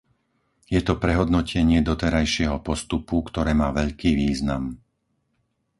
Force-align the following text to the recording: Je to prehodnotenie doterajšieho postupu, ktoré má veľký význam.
Je 0.75 0.81
to 0.87 0.93
prehodnotenie 1.03 1.77
doterajšieho 1.89 2.57
postupu, 2.67 3.17
ktoré 3.29 3.51
má 3.61 3.69
veľký 3.79 4.11
význam. 4.21 4.63